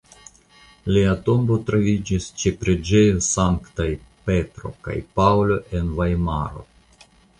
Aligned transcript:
Lia 0.95 1.11
tombo 1.27 1.57
troviĝis 1.67 2.29
ĉe 2.43 2.53
Preĝejo 2.63 3.21
Sanktaj 3.27 3.87
Petro 4.31 4.73
kaj 4.89 4.97
Paŭlo 5.21 5.59
en 5.81 5.93
Vajmaro. 6.01 6.65